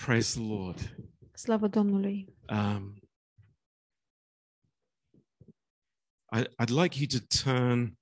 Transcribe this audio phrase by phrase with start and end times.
[0.00, 0.96] Praise the Lord.
[1.32, 2.34] Slavă Domnului!
[2.48, 2.94] Um,
[6.32, 7.98] I, I'd like you to turn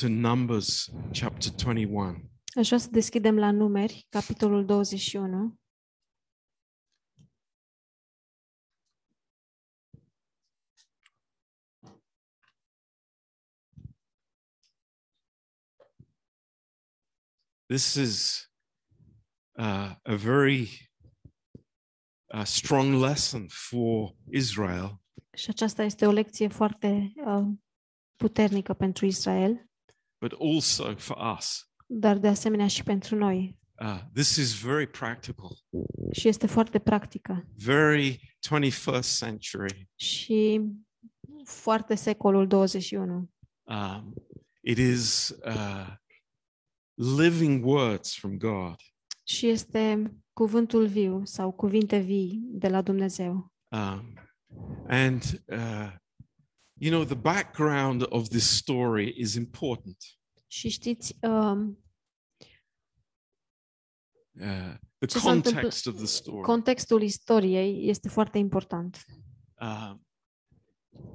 [0.00, 2.30] to Numbers chapter 21.
[2.56, 5.58] Aș vrea să deschidem la numeri, capitolul 21.
[17.66, 18.44] This is
[19.58, 20.87] uh, a very
[22.34, 25.00] uh, strong lesson for Israel
[25.36, 27.46] Și aceasta este o lecție foarte uh,
[28.16, 29.68] puternică pentru Israel,
[30.20, 31.70] but also for us.
[31.86, 33.56] dar de asemenea și pentru noi.
[33.80, 35.50] Uh, this is very practical,
[36.12, 39.88] Și este foarte practică very 21st century.
[39.94, 40.60] și
[41.44, 43.30] foarte secolul 21.
[43.62, 44.14] Um,
[44.60, 45.94] it is uh,
[46.94, 48.76] living words from God.
[49.22, 53.52] Și este cuvântul viu sau cuvinte vii de la Dumnezeu.
[53.70, 54.14] Um,
[54.88, 55.92] and, uh,
[56.74, 59.96] you know, the background of this story is important.
[60.46, 61.78] Și știți, um,
[64.40, 66.42] Uh, the context of the story.
[66.42, 69.04] contextul istoriei este foarte important.
[69.60, 69.94] Uh,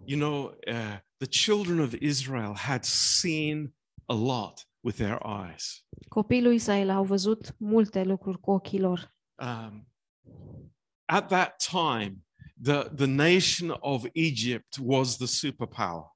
[0.06, 3.74] you know, uh, the children of Israel had seen
[4.06, 5.86] a lot with their eyes.
[6.10, 9.16] Copiii lui Israel au văzut multe lucruri cu ochii lor.
[9.36, 9.88] Um,
[11.06, 12.26] at that time,
[12.62, 16.12] the, the nation of Egypt was the superpower.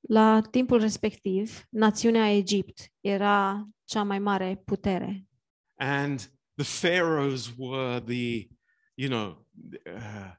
[0.00, 5.26] La timpul respectiv, națiunea Egipt era cea mai mare putere
[5.78, 8.48] And the pharaohs were the,
[8.94, 9.46] you know,
[9.86, 10.34] uh,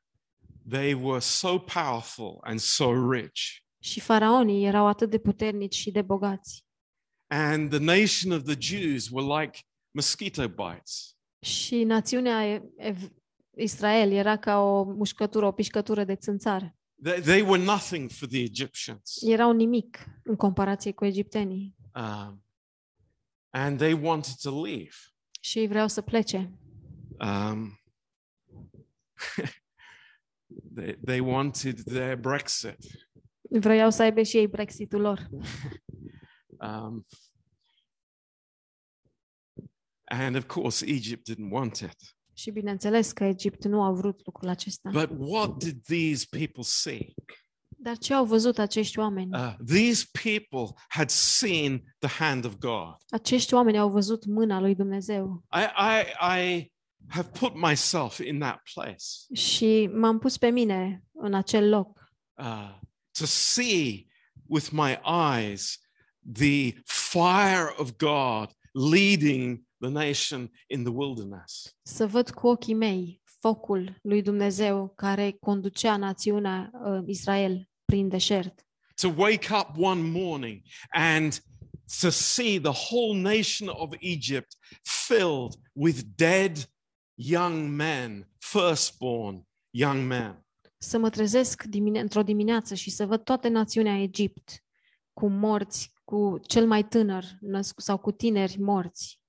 [0.69, 3.41] they were so powerful and so rich.
[3.79, 6.65] și faraonii erau atât de puternici și de bogați.
[7.27, 9.59] And the nation of the Jews were like
[9.91, 11.15] mosquito bites.
[11.39, 13.11] Și națiunea E- Ev-
[13.57, 16.75] Israel era ca o mușcătură, o pișcătură de țânțar.
[17.03, 19.17] They, they were nothing for the Egyptians.
[19.21, 21.75] Erau nimic în comparație cu egiptenii.
[21.95, 22.43] Um,
[23.49, 24.91] and they wanted to leave.
[25.41, 26.51] Și ei vreau să plece.
[27.19, 27.79] Um,
[30.75, 32.77] they, they wanted their Brexit.
[33.41, 35.27] Vreau să aibă și ei Brexitul lor.
[36.59, 37.05] Um,
[40.05, 42.17] and of course, Egypt didn't want it.
[42.33, 44.89] Și bineînțeles că Egipt nu a vrut lucrul acesta.
[44.89, 47.13] But what did these people see?
[47.79, 49.35] Dar ce au văzut acești oameni?
[49.35, 52.95] Uh, these people had seen the hand of God.
[53.09, 55.43] Acești oameni au văzut mâna lui Dumnezeu.
[55.53, 56.71] I, I, I
[57.07, 59.03] have put myself in that place
[59.33, 62.79] Și m-am pus pe mine în acel loc uh,
[63.19, 64.07] to see
[64.45, 65.79] with my eyes
[66.33, 68.51] the fire of God
[68.91, 71.75] leading the nation in the wilderness.
[71.81, 78.65] să văd cu ochii mei focul lui Dumnezeu care conducea națiunea uh, Israel prin deșert.
[79.01, 81.43] To wake up one morning and
[82.01, 86.69] to see the whole nation of Egypt filled with dead
[87.13, 90.45] young men, firstborn young men.
[90.77, 94.63] Să mă trezesc dimine- într-o dimineață și să văd toată națiunea Egipt
[95.13, 99.19] cu morți, cu cel mai tânăr născut sau cu tineri morți.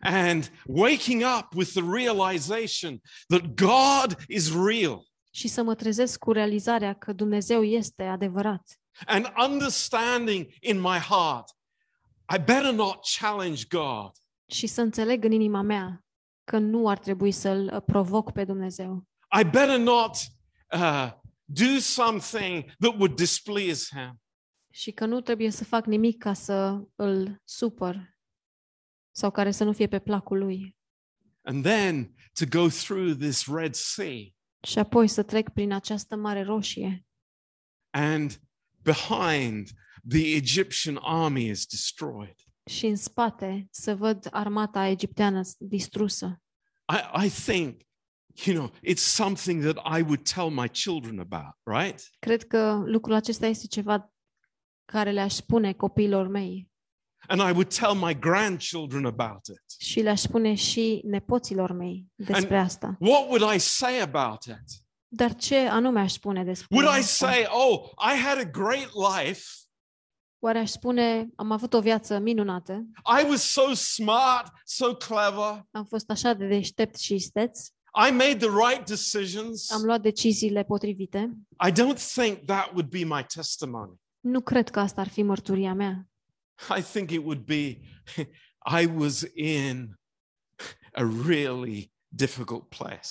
[0.00, 6.32] And waking up with the realization that God is real Și să mă trezesc cu
[6.32, 8.80] realizarea că Dumnezeu este adevărat.
[9.06, 11.50] and understanding in my heart,
[12.34, 14.10] I better not challenge God.
[14.50, 16.04] Și să înțeleg în inima mea
[16.44, 19.04] că nu ar trebui să-L uh, provoc pe Dumnezeu.
[19.40, 20.16] I better not
[20.74, 21.10] uh,
[21.44, 24.20] do something that would displease Him.
[24.78, 28.16] Și că nu trebuie să fac nimic ca să îl supăr
[29.10, 30.76] sau care să nu fie pe placul lui.
[31.42, 34.18] And then to go through this Red Sea
[34.62, 37.06] Și apoi să trec prin această mare roșie
[37.90, 38.40] and
[38.82, 39.68] behind
[40.08, 42.34] the Egyptian army is destroyed.
[42.70, 46.42] și în spate să văd armata egipteană s- distrusă.
[46.92, 47.80] I, I think,
[48.44, 52.08] you know, it's something that I would tell my children about, right?
[52.18, 54.12] Cred că lucrul acesta este ceva
[54.92, 56.68] care le-aș spune copiilor mei
[57.28, 59.80] And I would tell my grandchildren about it.
[59.80, 62.96] și le-aș spune și nepoților mei despre asta.
[63.00, 64.82] What would I say about it?
[65.08, 67.26] Dar ce anume aș spune despre Would I asta?
[67.30, 69.42] say, oh, I had a great life.
[70.40, 72.84] Oare aș spune, am avut o viață minunată,
[73.22, 75.66] I was so smart, so clever.
[75.70, 77.66] am fost așa de deștept și isteț,
[78.08, 79.70] I made the right decisions.
[79.70, 81.30] am luat deciziile potrivite.
[81.68, 83.92] I don't think that would be my testimony.
[84.20, 86.08] Nu cred că asta ar fi mărturia mea.
[86.78, 87.80] I think it would be
[88.80, 89.98] I was in
[90.92, 93.08] a really difficult place.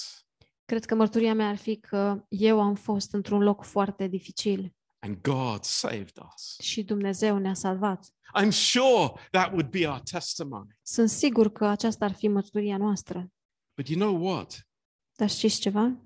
[0.65, 5.21] Cred că mărturia mea ar fi că eu am fost într-un loc foarte dificil And
[5.21, 6.59] God saved us.
[6.59, 8.06] și Dumnezeu ne-a salvat.
[8.42, 10.77] I'm sure that would be our testimony.
[10.81, 13.31] Sunt sigur că aceasta ar fi mărturia noastră.
[13.75, 14.68] But you know what?
[15.15, 16.01] Dar știți ceva?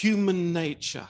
[0.00, 1.08] Human nature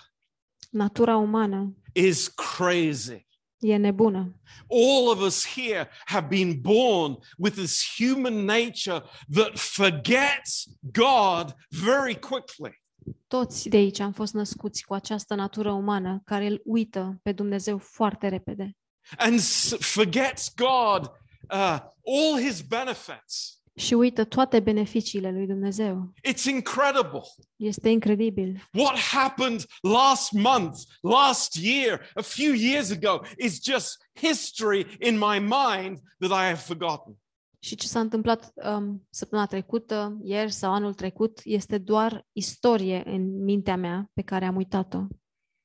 [0.71, 3.27] Natura umană is crazy.
[3.59, 4.41] e nebună.
[4.71, 9.03] All of us here have been born with this human nature
[9.35, 12.81] that forgets God very quickly.
[13.27, 17.79] Toți de aici am fost născuți cu această natură umană care îl uită pe Dumnezeu
[17.79, 18.77] foarte repede
[19.19, 21.05] and s- forgets God,
[21.51, 23.62] uh, all his benefits.
[23.75, 26.13] Și uită toate beneficiile lui Dumnezeu.
[26.29, 27.23] It's incredible.
[27.57, 28.69] Este incredibil.
[28.73, 35.39] What happened last month, last year, a few years ago is just history in my
[35.39, 37.17] mind that I have forgotten.
[37.65, 43.43] Și ce s-a întâmplat um, săptămâna trecută, ieri sau anul trecut, este doar istorie în
[43.45, 45.07] mintea mea pe care am uitat-o.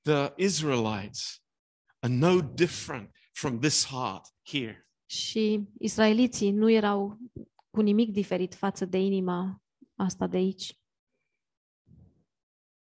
[0.01, 1.42] The Israelites
[2.00, 4.88] are no different from this heart here.
[5.06, 7.18] Și israeliții nu erau
[7.69, 9.61] cu nimic diferit față de inima
[9.95, 10.79] asta de aici.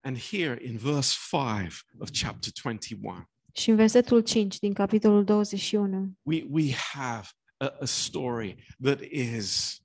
[0.05, 6.13] And here in verse 5 of chapter 21, Și în versetul 5 din capitolul 21
[6.23, 9.81] we, we have a, a story that is,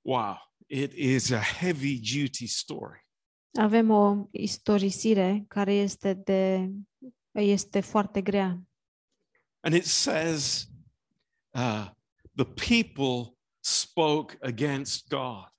[0.00, 0.36] wow,
[0.66, 3.06] it is a heavy duty story.
[3.58, 6.70] avem o istorisire care este de
[7.32, 8.62] este foarte grea.
[9.60, 10.68] And it says,
[11.54, 11.90] uh,
[12.34, 15.52] the people spoke against God.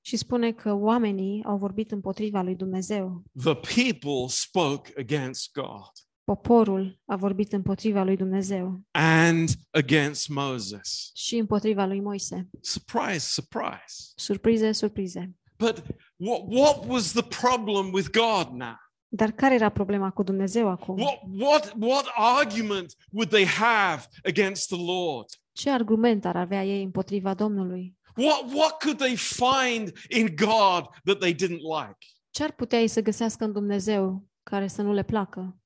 [0.00, 3.22] Și spune că oamenii au vorbit împotriva lui Dumnezeu.
[3.42, 5.90] The people spoke against God
[6.24, 11.10] Poporul a vorbit împotriva lui Dumnezeu and against Moses.
[11.14, 12.48] și împotriva lui Moise.
[12.60, 14.12] Surprise, surprise.
[14.14, 15.32] Surprize, surprize.
[15.56, 15.82] But
[16.16, 18.76] what, what was the problem with God now?
[19.08, 20.98] Dar care era problema cu Dumnezeu acum?
[20.98, 25.26] What, what, what argument would they have against the Lord?
[25.58, 27.98] Ce argument ar avea ei împotriva Domnului?
[28.16, 32.06] What, what could they find in God that they didn't like?
[32.30, 35.58] Ce ar putea ei să găsească în Dumnezeu care să nu le placă?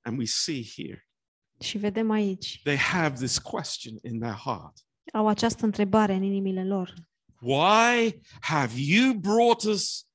[0.00, 1.08] And we see here,
[1.60, 6.64] Și vedem aici, they have this question in their heart au această întrebare în inimile
[6.64, 6.94] lor.
[7.40, 10.06] Why have you brought us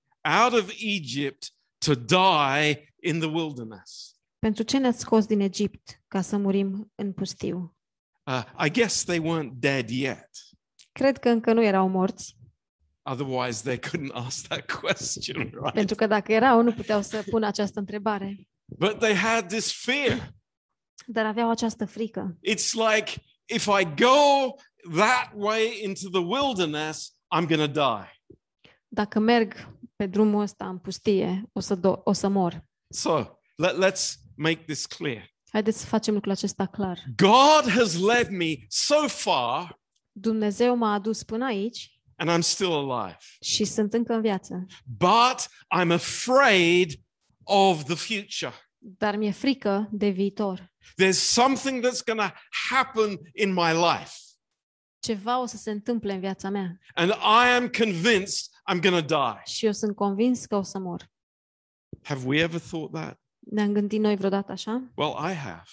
[0.41, 1.53] out of Egypt
[1.85, 4.15] to die in the wilderness?
[4.39, 7.77] Pentru ce ne-ați scos din Egipt ca să murim în pustiu?
[8.27, 10.29] Uh, I guess they weren't dead yet.
[10.91, 12.35] Cred că încă nu erau morți,
[13.05, 15.73] Otherwise, they couldn't ask that question, right?
[15.73, 18.47] pentru că dacă erau, nu puteau să pună această întrebare.
[18.65, 20.33] But they had this fear.
[21.05, 22.37] Dar aveau această frică.
[22.49, 23.11] It's like
[23.45, 24.53] if I go
[24.97, 28.21] that way into the wilderness, I'm going to die.
[28.87, 29.53] Dacă merg
[29.95, 32.65] pe drumul ăsta în pustie, o să, do- o să mor.
[32.93, 35.32] So let, let's make this clear.
[35.53, 36.99] Haideți să facem lucrul acesta clar.
[37.15, 39.79] God has led me so far,
[40.11, 43.17] Dumnezeu m-a adus până aici and I'm still alive.
[43.41, 44.65] și sunt încă în viață.
[44.97, 45.47] But
[45.79, 46.91] I'm afraid
[47.43, 48.53] of the future.
[48.77, 50.71] Dar mi-e frică de viitor.
[51.01, 52.35] There's something that's going to
[52.69, 54.11] happen in my life.
[54.99, 59.15] Ceva o să se întâmple în viața mea And I am convinced I'm going to
[59.15, 59.41] die.
[59.53, 61.11] și eu sunt convins că o să mor.
[62.03, 63.21] Have we ever thought that?
[63.51, 64.91] Ne-am gândit noi vreodată așa?
[64.95, 65.67] Well, I have.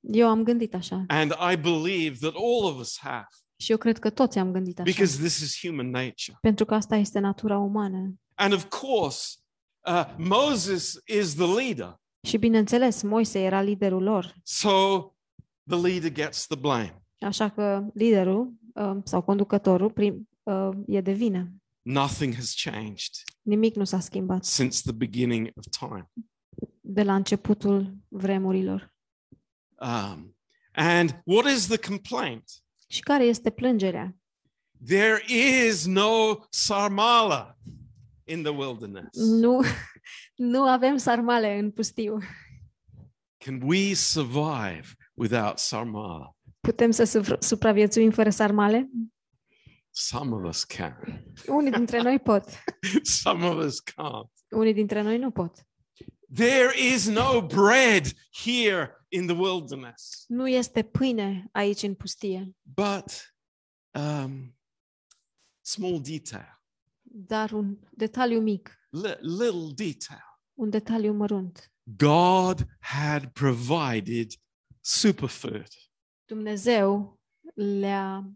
[0.00, 3.26] Eu am gândit așa And I believe that all of us have
[3.58, 4.90] și eu cred că toți am gândit așa.
[4.90, 6.38] because this is human nature.
[6.40, 8.14] Pentru că asta este natura umană.
[8.34, 9.34] And of course,
[9.88, 12.00] uh, Moses is the leader.
[12.26, 14.70] Și bineînțeles, Moise era liderul lor, So
[15.68, 17.02] the leader gets the blame.
[17.20, 21.48] așa că liderul uh, sau conducătorul prim, uh, e de vină.
[21.82, 26.10] Nothing has changed Nimic nu s-a schimbat since the beginning of time.
[26.88, 28.94] De la începutul vremurilor.
[29.78, 30.36] Um,
[30.72, 32.50] and what is the complaint?
[32.88, 34.16] Și care este plângerea?
[34.86, 37.56] There is no sarmala
[38.24, 39.08] in the wilderness.
[39.12, 39.62] Nu,
[40.52, 42.18] nu avem sarmale în pustiu.
[43.44, 46.36] Can we survive without sarmala?
[46.60, 48.90] Putem să suvr- supraviețuim fără sarmale?
[49.90, 51.24] Some of us can.
[51.46, 52.44] Unii dintre noi pot.
[53.22, 54.30] Some of us can't.
[54.50, 55.66] Unii dintre noi nu pot.
[56.34, 58.12] There is no bread
[58.44, 60.24] here in the wilderness.
[60.28, 63.34] Nu este pâine aici în pustie, But
[63.98, 64.56] um,
[65.60, 66.60] small detail,
[67.02, 70.24] dar un detaliu mic, li- little detail.
[70.54, 71.72] un detaliu mărunt.
[71.96, 74.32] God had provided
[74.80, 75.68] superfood.
[76.24, 77.20] Dumnezeu
[77.54, 78.30] le-a,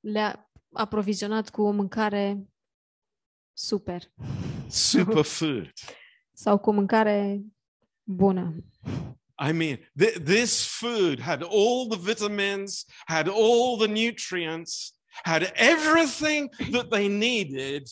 [0.00, 2.46] le-a aprovizionat cu o mâncare
[3.52, 4.12] super
[4.68, 5.72] super food.
[6.32, 7.40] Sau cu mâncare
[8.02, 8.54] bună.
[9.48, 16.48] I mean, th- this food had all the vitamins, had all the nutrients, had everything
[16.70, 17.82] that they needed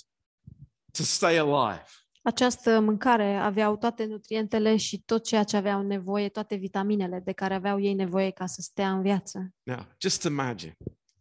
[0.93, 1.85] to stay alive.
[2.23, 7.55] Această mâncare aveau toate nutrientele și tot ceea ce aveau nevoie, toate vitaminele de care
[7.55, 9.55] aveau ei nevoie ca să stea în viață.
[9.63, 10.77] Now, just imagine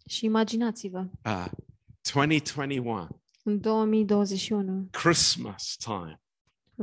[0.06, 1.46] Și imaginați-vă, uh,
[2.14, 3.08] 2021,
[3.44, 6.22] în 2021 Christmas time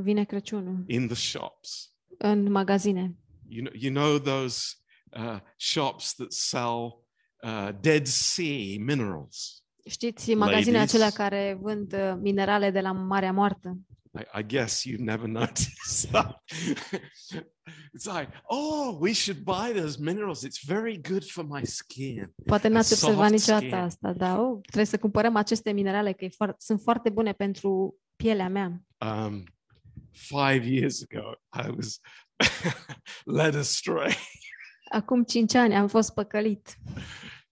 [0.00, 1.94] vine Crăciunul in the shops.
[2.18, 3.16] în magazine.
[3.48, 4.58] You know, you know those
[5.16, 7.04] uh, shops that sell
[7.42, 9.64] uh, Dead Sea minerals.
[9.88, 10.94] Știți, magazine Ladies.
[10.94, 13.78] acelea care vând uh, minerale de la Marea Moartă.
[14.18, 16.42] I, I guess you never noticed that.
[17.94, 20.42] it's like, oh, we should buy those minerals.
[20.42, 22.34] It's very good for my skin.
[22.46, 23.74] Poate n-ați Soft observat niciodată skin.
[23.74, 27.98] asta, dar oh, trebuie să cumpărăm aceste minerale, că e foar- sunt foarte bune pentru
[28.16, 28.82] pielea mea.
[29.06, 29.44] Um,
[30.16, 31.34] five years ago,
[31.66, 32.00] I was
[33.38, 34.14] led astray.
[34.90, 36.76] Acum cinci ani am fost păcălit.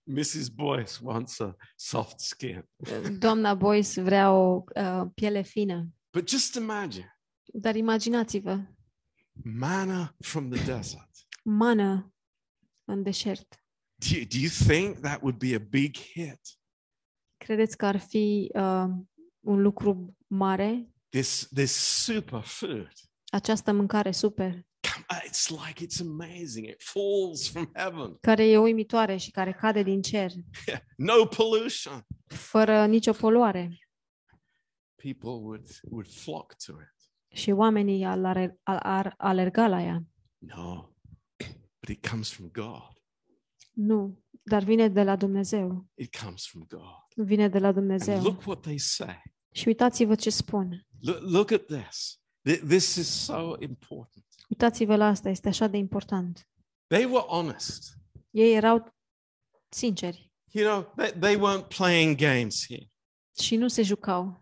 [0.03, 0.47] Mrs.
[0.47, 2.69] Boyce wants a soft skin.
[3.17, 5.87] Doamna Boyce vrea o uh, piele fină.
[6.11, 7.19] But just imagine
[7.53, 8.59] Dar imaginați-vă,
[9.43, 11.09] manna from the desert.
[11.43, 12.13] mană
[12.85, 13.63] în deșert.
[13.95, 16.41] Do you, do you think that would be a big hit?
[17.37, 18.85] Credeți că ar fi uh,
[19.39, 20.89] un lucru mare?
[21.15, 21.71] This, this
[22.03, 22.91] super food.
[23.31, 26.67] Această mâncare super, Come- uh, It's like it's amazing.
[26.67, 28.17] It falls from heaven.
[28.21, 30.31] care e uimitoare și care cade din cer,
[30.97, 32.05] No pollution.
[32.25, 33.77] fără nicio poluare.
[34.95, 36.93] People would, would flock to it.
[37.37, 38.25] Și oamenii ar,
[38.63, 40.03] ar, ar alerga la ea.
[40.37, 40.89] No,
[41.79, 42.91] but it comes from God.
[43.73, 45.85] Nu, dar vine de la Dumnezeu.
[45.93, 47.25] It comes from God.
[47.27, 48.21] Vine de la And Dumnezeu.
[48.21, 49.21] look what they say.
[49.51, 50.85] Și uitați-vă ce spun.
[51.05, 52.19] Look, look at this.
[52.47, 54.25] Th- This is so important.
[54.49, 56.49] Uitați-vă la asta, este așa de important.
[56.87, 57.93] They were honest.
[58.31, 58.93] Ei erau
[59.69, 62.89] sinceri You know, they, they weren't playing games here.
[63.41, 64.39] și nu se jucau.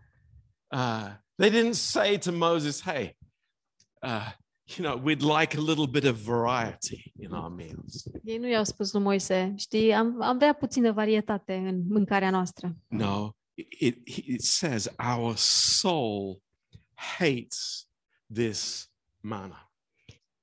[0.74, 3.16] Uh, they didn't say to Moses, hey,
[4.02, 4.32] uh,
[4.76, 8.02] you know, we'd like a little bit of variety in our meals.
[8.24, 12.76] Ei nu i-au spus lui Moise, știi, am, am vrea puțină varietate în mâncarea noastră.
[12.88, 16.42] No, it, it, it says our soul
[17.18, 17.88] hates
[18.32, 19.72] this manna.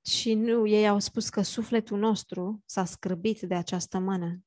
[0.04, 4.44] Și nu, ei au spus că sufletul nostru s-a scrăbit de această mană.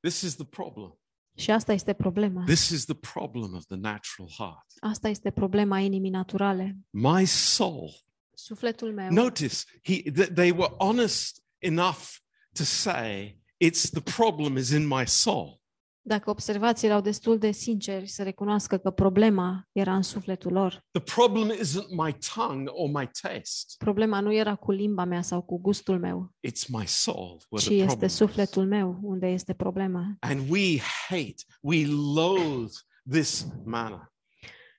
[0.00, 0.98] This is the problem.
[1.36, 2.44] Și asta este problema.
[2.44, 4.66] This is the problem of the natural heart.
[4.80, 6.78] Asta este problema inimii naturale.
[6.90, 7.90] My soul.
[8.34, 9.10] Sufletul meu.
[9.10, 12.08] Notice he, th- they were honest enough
[12.52, 15.59] to say, it's the problem is in my soul.
[16.02, 20.84] Dacă observați, erau destul de sinceri să recunoască că problema era în sufletul lor.
[20.90, 23.74] The problem isn't my tongue or my taste.
[23.78, 27.68] Problema nu era cu limba mea sau cu gustul meu, It's my soul where ci
[27.68, 28.14] the este problem is.
[28.14, 30.16] sufletul meu unde este problema.
[30.20, 30.78] And we
[31.08, 32.72] hate, we loathe
[33.10, 34.12] this manna.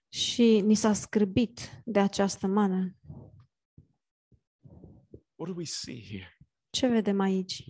[0.10, 2.96] Și ni s-a scârbit de această mană.
[5.36, 6.38] What do we see here?
[6.70, 7.64] Ce vedem aici?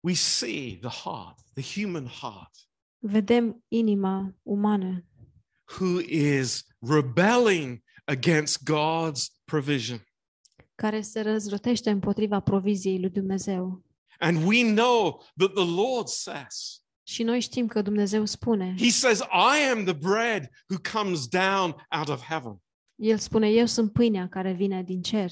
[0.00, 2.65] We see the heart, the human heart,
[2.98, 5.04] Vedem inima umană
[5.78, 10.00] who is rebelling against God's provision.
[10.74, 13.84] care se răzvrătește împotriva proviziei lui Dumnezeu.
[14.18, 19.18] And we know that the Lord says, Și noi știm că Dumnezeu spune, He says,
[19.20, 22.62] I am the bread who comes down out of heaven.
[22.94, 25.30] El spune, eu sunt pâinea care vine din cer.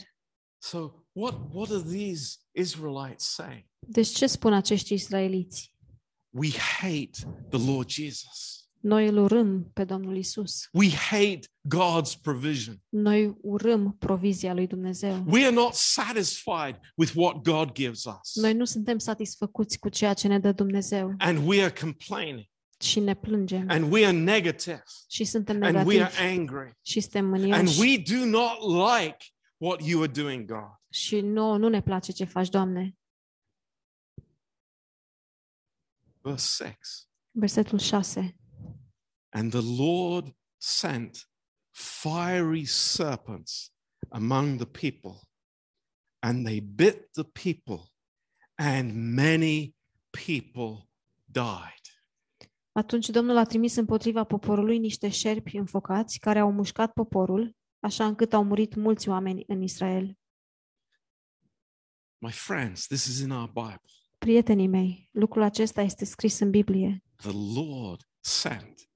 [0.59, 0.78] So,
[1.12, 3.64] what, what are these Israelites saying?
[3.78, 5.74] Deci ce spun acești israeliți?
[6.36, 6.50] We
[6.80, 7.10] hate
[7.50, 8.58] the Lord Jesus.
[8.80, 10.68] Noi îl urâm pe Domnul Isus.
[10.72, 12.82] We hate God's provision.
[12.88, 15.24] Noi urâm provizia lui Dumnezeu.
[15.26, 18.34] We are not satisfied with what God gives us.
[18.42, 22.44] Noi nu suntem satisfăcuți cu ceea ce ne dă Dumnezeu And we are complaining.
[22.80, 24.82] și ne plângem And we are negative.
[25.08, 26.70] și suntem And we negativi are angry.
[26.82, 28.58] și suntem And mânioși we do not
[28.96, 29.16] like
[29.56, 30.78] what you are doing, God.
[30.90, 32.94] și nu, nu ne place ce faci, Doamne.
[36.25, 37.09] Verse 6.
[37.31, 38.35] Versetul 6.
[39.33, 41.28] And the Lord sent
[41.71, 43.73] fiery serpents
[44.09, 45.21] among the people,
[46.23, 47.90] and they bit the people,
[48.59, 49.75] and many
[50.11, 50.88] people
[51.25, 51.83] died.
[52.73, 58.33] Atunci Domnul a trimis împotriva poporului niște șerpi înfocați care au mușcat poporul, așa încât
[58.33, 60.19] au murit mulți oameni în Israel.
[62.19, 64.03] My friends, this is in our Bible.
[64.25, 67.04] Prietenii mei, lucrul acesta este scris în Biblie.
[67.16, 68.90] The Lord sent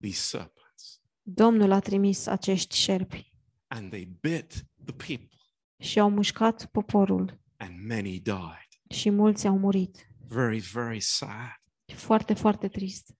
[0.00, 1.00] these serpents.
[1.22, 3.32] Domnul a trimis acești șerpi
[3.66, 5.38] and they bit the people,
[5.78, 8.68] și au mușcat poporul and many died.
[8.90, 10.08] și mulți au murit.
[10.28, 11.62] Very, very sad.
[11.94, 13.14] Foarte, foarte trist.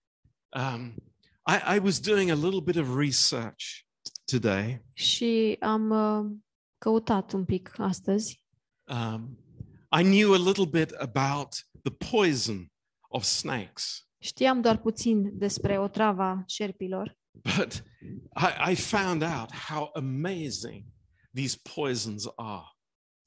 [0.57, 0.95] Um,
[1.47, 4.85] I, I was doing a little bit of research t- today.
[4.93, 6.37] Și am uh,
[6.77, 8.43] căutat un pic astăzi
[8.87, 9.39] Um,
[9.99, 12.71] I knew a little bit about the poison
[13.09, 17.17] of snakes, Știam doar puțin despre otrava șerpilor,
[17.57, 17.83] but
[18.37, 20.85] I, I found out how amazing
[21.33, 22.65] these poisons are.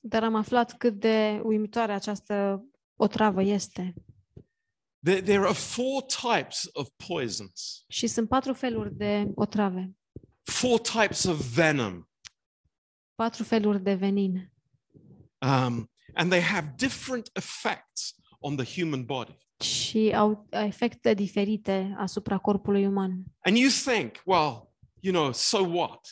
[0.00, 2.64] dar am aflat cât de uimitoare această
[2.96, 3.94] otravă este.
[5.04, 9.96] There, there are four types of poisons, Și sunt patru feluri de otrave,
[10.42, 12.08] four types of venom,
[13.14, 14.52] patru feluri de venin.
[15.46, 19.38] um, and they have different effects on the human body.
[19.60, 23.24] și au efecte diferite asupra corpului uman.
[23.38, 26.10] And you think, well, you know, so what?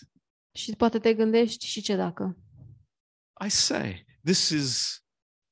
[0.53, 2.37] Și poate te gândești și ce dacă.
[3.47, 5.01] I say, this is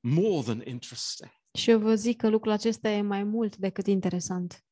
[0.00, 1.30] more than interesting.
[1.58, 4.64] Și eu vă zic că lucrul acesta e mai mult decât interesant.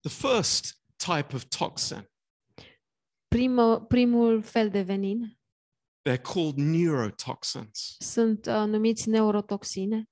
[0.00, 2.08] The first type of toxin,
[3.28, 5.38] Primă, primul fel de venin
[6.08, 7.96] they're called neurotoxins.
[7.98, 10.08] sunt uh, numiți neurotoxine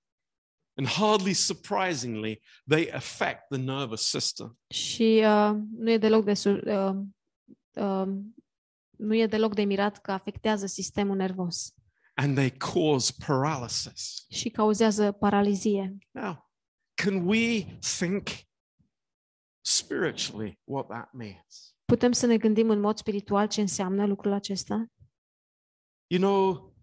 [0.77, 4.59] And hardly surprisingly, they affect the nervous system.
[4.75, 6.97] și uh, nu e deloc de sur, uh,
[7.85, 8.09] uh,
[8.91, 11.75] nu e deloc de mirat că afectează sistemul nervos
[12.15, 14.25] and they cause paralysis.
[14.31, 15.97] și cauzează paralizie.
[16.11, 16.51] Now,
[16.95, 17.65] can we
[17.99, 18.29] think
[19.61, 21.75] spiritually what that means?
[21.85, 24.87] Putem să ne gândim în mod spiritual ce înseamnă lucrul acesta?
[26.12, 26.75] You know,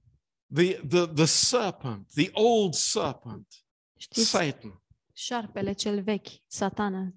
[0.50, 3.46] the, the, the serpent, the old serpent,
[3.98, 4.82] Știți, Satan,
[5.14, 7.14] șarpele cel vechi, satana,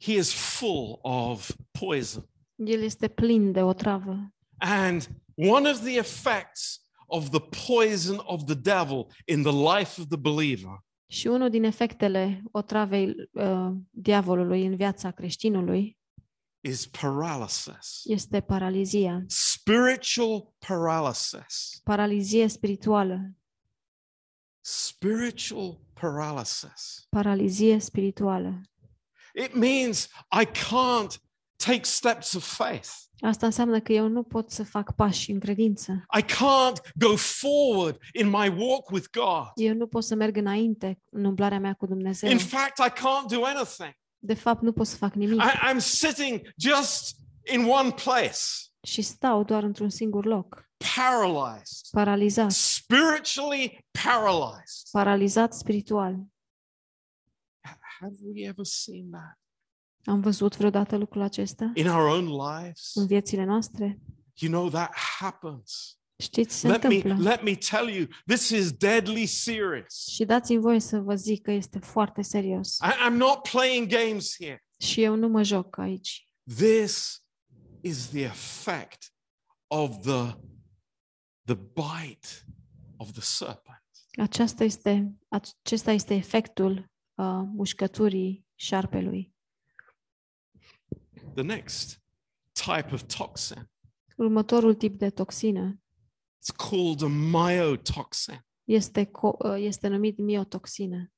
[0.00, 2.28] he is full of poison.
[2.56, 4.34] el este plin de otravă.
[4.58, 7.40] And one of the effects of the
[7.74, 13.14] poison of the devil in the life of the believer Și unul din efectele otravei
[13.32, 15.98] uh, diavolului în viața creștinului
[16.60, 19.24] is paralysis, este paralizia,
[19.64, 21.80] spiritual paralysis.
[21.84, 23.30] paralizie spirituală,
[24.60, 27.06] Spiritual paralysis.
[27.08, 28.60] paralizie spirituală.
[29.34, 30.08] It means
[30.40, 31.18] I can't
[31.56, 32.88] take steps of faith.
[33.20, 36.04] Asta înseamnă că eu nu pot să fac pași în credință.
[36.18, 39.50] I can't go forward in my walk with God.
[39.54, 42.30] Eu nu pot să merg înainte în umblarea mea cu Dumnezeu.
[42.30, 43.94] In fact, I can't do anything.
[44.18, 47.16] De fapt, nu pot să fac nimic I, I'm sitting just
[47.52, 48.38] in one place,
[48.82, 54.88] și stau doar într-un singur loc, paralyzed, paralizat, spiritually paralyzed.
[54.90, 56.16] paralizat spiritual.
[58.00, 59.38] Have we ever seen that
[60.04, 62.90] Am văzut vreodată lucrul acesta in our own lives?
[62.94, 63.98] în viețile noastre?
[64.34, 65.94] You know, that happens.
[66.22, 67.22] Știți, se Let me, întâmplă.
[67.30, 70.06] let me tell you, this is deadly serious.
[70.08, 72.76] Și dați-mi voie să vă zic că este foarte serios.
[72.76, 74.64] I, I'm not playing games here.
[74.78, 76.28] Și eu nu mă joc aici.
[76.56, 77.22] This
[77.82, 79.12] is the effect
[79.66, 80.36] of the,
[81.44, 82.28] the bite
[82.96, 83.78] of the serpent.
[84.20, 86.72] Aceasta este, acesta este efectul
[87.14, 89.34] uh, mușcăturii șarpelui.
[91.34, 92.02] The next
[92.52, 93.70] type of toxin,
[94.16, 95.80] Următorul tip de toxină
[96.42, 98.44] it's called a myotoxin.
[98.64, 101.12] este, co- uh, este numit miotoxină.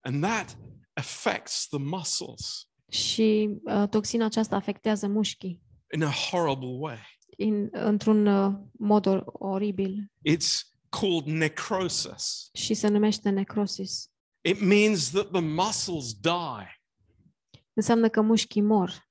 [0.00, 0.58] And that
[0.92, 5.62] affects the muscles Și uh, toxina aceasta afectează mușchii
[5.94, 6.98] in a horrible way.
[7.36, 12.48] in, într-un uh, mod oribil It's called necrosis.
[12.52, 14.10] și se numește necrosis.
[14.40, 16.80] It means that the muscles die
[17.72, 19.08] Înseamnă că mușchii mor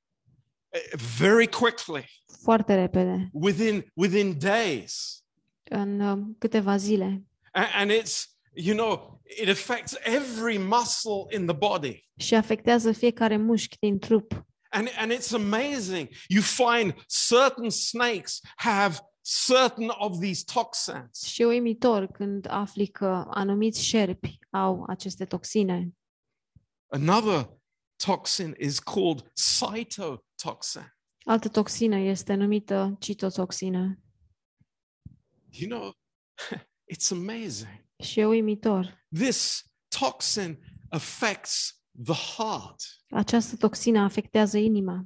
[0.70, 0.82] eh,
[1.18, 2.06] very quickly,
[2.44, 5.22] foarte repede, within, within days.
[5.64, 7.24] în uh, câteva zile.
[7.52, 12.10] A- And it's, you know, it affects every muscle in the body.
[12.18, 14.46] Și afectează fiecare mușchi din trup.
[14.70, 16.10] And, and it's amazing.
[16.30, 16.94] You find
[17.30, 19.00] certain snakes have
[19.48, 21.22] certain of these toxins.
[21.22, 25.92] Și e uimitor când afli că anumiți șerpi au aceste toxine.
[26.88, 27.50] Another
[27.96, 30.96] toxin is called cytotoxin.
[31.26, 34.00] Altă toxină este numită citotoxină.
[35.52, 35.92] You know,
[36.94, 37.86] it's amazing.
[38.04, 39.06] Și e uimitor.
[39.14, 39.64] This
[40.00, 42.76] toxin affects the heart.
[43.10, 45.04] Această toxină afectează inima.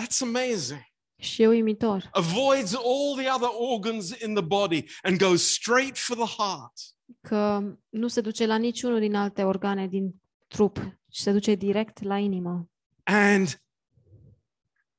[0.00, 0.80] That's amazing.
[1.18, 2.08] Și e uimitor.
[2.12, 6.72] Avoids all the other organs in the body and goes straight for the heart.
[7.20, 10.14] Că nu se duce la niciunul din alte organe din
[10.46, 12.70] trup, ci se duce direct la inimă.
[13.02, 13.62] And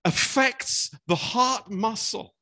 [0.02, 2.36] affects the heart muscle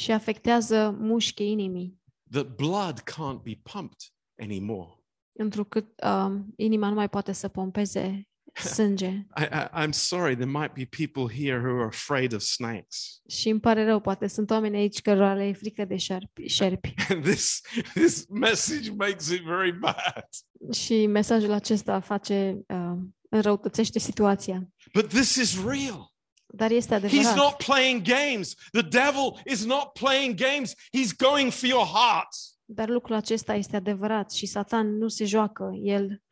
[0.00, 3.98] și afectează mușchii inimii, that blood can't be pumped
[4.40, 4.95] anymore.
[5.36, 8.28] Întrucât um, inima nu mai poate să pompeze
[8.74, 9.06] sânge.
[9.06, 13.20] I, I, I'm sorry, there might be people here who are afraid of snakes.
[13.28, 16.46] Și îmi pare rău, poate sunt oameni aici cărora le e frică de șerpi.
[16.46, 16.94] șerpi.
[17.08, 17.60] And this,
[17.94, 20.28] this message makes it very bad.
[20.72, 24.68] Și mesajul acesta face, uh, înrăutățește situația.
[24.94, 26.14] But this is real.
[26.46, 27.36] Dar este He's adevărat.
[27.36, 28.54] not playing games.
[28.72, 30.74] The devil is not playing games.
[30.74, 32.28] He's going for your heart.
[32.68, 35.70] Dar lucrul acesta este adevărat și Satan nu se joacă.
[35.82, 36.22] El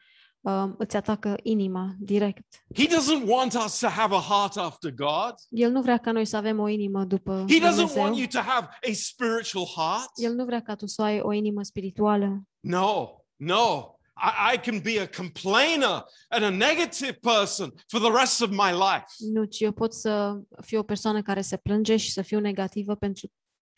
[0.40, 2.64] um, îți atacă inima direct.
[2.74, 5.34] He doesn't want us to have a heart after God.
[5.48, 8.02] El nu vrea ca noi să avem o inimă după He doesn't Dumnezeu.
[8.02, 10.10] want you to have a spiritual heart.
[10.14, 12.42] El nu vrea ca tu să ai o inimă spirituală.
[12.60, 13.88] No, no.
[14.16, 18.70] I, I can be a complainer and a negative person for the rest of my
[18.72, 19.04] life.
[19.18, 22.94] Nu, ci eu pot să fiu o persoană care se plânge și să fiu negativă
[22.94, 23.28] pentru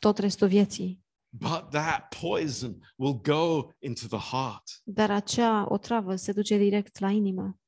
[0.00, 1.04] tot restul vieții.
[1.38, 4.62] But that poison will go into the heart.
[4.84, 7.58] Dar acea otravă se duce direct la inimă.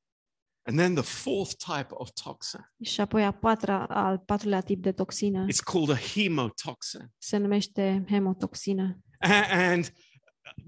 [0.62, 4.92] And then the fourth type of toxin, Și apoi a patra, al patrulea tip de
[4.92, 7.10] toxină it's called a hemotoxin.
[7.18, 8.98] se numește hemotoxină.
[9.18, 9.92] A- And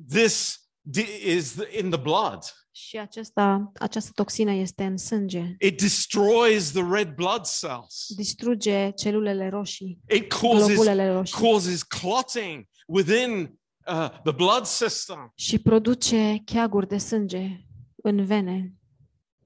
[0.08, 2.38] this di- is in the blood.
[2.72, 5.54] Și acesta, această toxină este în sânge.
[5.58, 8.06] It destroys the red blood cells.
[8.16, 15.58] Distruge celulele roșii, It causes, globulele roșii causes clotting within uh, the blood system, și
[15.58, 17.64] produce cheaguri de sânge
[18.02, 18.74] în vene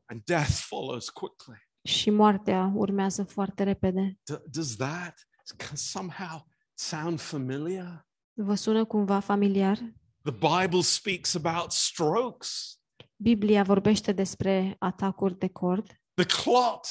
[0.07, 1.59] and death follows quickly.
[1.85, 4.18] și moartea urmează foarte repede.
[4.33, 5.14] D- does that
[5.74, 8.07] somehow sound familiar?
[8.33, 9.78] Vă sună cumva familiar?
[10.22, 12.78] The Bible speaks about strokes,
[13.16, 15.87] Biblia vorbește despre atacuri de cord.
[16.14, 16.87] the clot.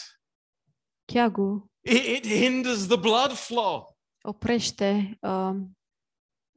[1.05, 3.97] Cheagul It, it hinders the blood flow.
[4.21, 5.77] oprește, um,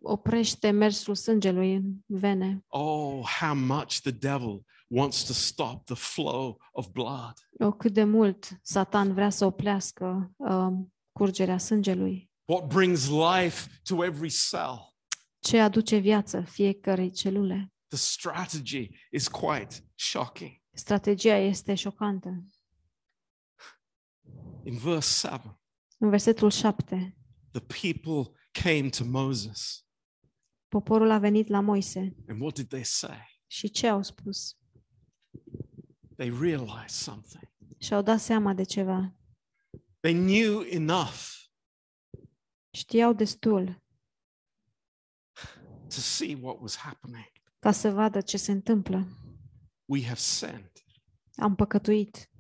[0.07, 2.65] oprește mersul sângelui în vene.
[2.67, 7.33] Oh, how much the devil wants to stop the flow of blood.
[7.59, 12.31] O, cât de mult Satan vrea să oplească um, curgerea sângelui.
[12.45, 14.95] What brings life to every cell.
[15.39, 17.73] Ce aduce viață fiecărei celule.
[17.89, 20.51] The strategy is quite shocking.
[20.73, 22.45] Strategia este șocantă.
[24.65, 25.61] In verse 7,
[25.99, 27.17] În versetul 7,
[27.51, 29.86] the people came to Moses.
[30.69, 33.41] Poporul a venit la Moise And what did they say?
[33.47, 34.57] și ce au spus?
[36.17, 37.51] They realized something.
[37.79, 39.15] Și-au dat seama de ceva.
[40.01, 41.35] They knew enough
[42.71, 43.83] Știau destul
[45.89, 47.27] to see what was happening.
[47.59, 49.07] ca să vadă ce se întâmplă.
[49.85, 50.73] We have sinned,
[51.37, 52.31] Am păcătuit,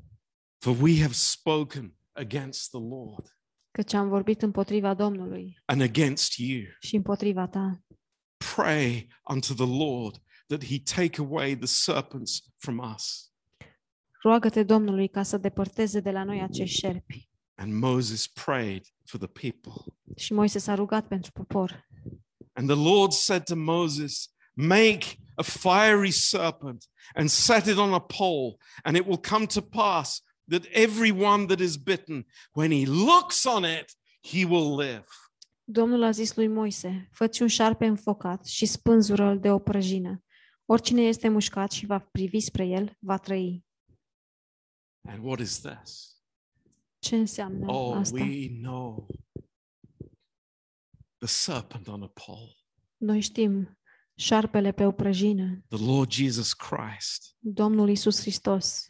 [0.58, 3.30] for we have spoken against the Lord
[3.70, 6.60] căci am vorbit împotriva Domnului and against you.
[6.80, 7.80] și împotriva ta.
[8.36, 13.30] Pray unto the Lord that he take away the serpents from us.
[14.22, 17.28] Roagă-te Domnului ca să depărteze de la noi acești șerpi.
[17.54, 19.94] And Moses prayed for the people.
[20.16, 21.88] Și Moise s-a rugat pentru popor.
[22.52, 28.00] And the Lord said to Moses, Make a fiery serpent and set it on a
[28.00, 33.44] pole, and it will come to pass that everyone that is bitten, when he looks
[33.44, 35.06] on it, he will live.
[35.68, 40.24] Domnul a zis lui Moise, fă un șarpe înfocat și spânzură-l de o prăjină.
[40.64, 43.64] Oricine este mușcat și va privi spre el, va trăi.
[45.08, 46.16] And what is this?
[46.98, 48.22] Ce înseamnă Oh, asta?
[48.22, 49.06] we know
[51.18, 52.54] the serpent on a pole,
[52.96, 53.78] Noi știm
[54.14, 58.88] șarpele pe o prăjină, the Lord Jesus Christ, Domnul Isus Hristos,